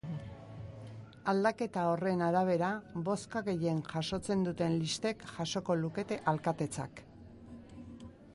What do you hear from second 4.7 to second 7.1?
listek jasoko lukete alkatetzak.